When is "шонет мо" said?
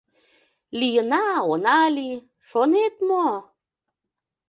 2.49-3.27